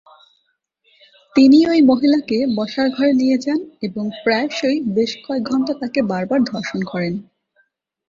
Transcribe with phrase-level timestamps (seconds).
[1.35, 6.81] তিনি ওই মহিলাকে বসার ঘরে নিয়ে যান এবং প্রায়শই বেশ কয়েক ঘন্টা তাকে বারবার ধর্ষণ
[6.83, 7.13] করেন।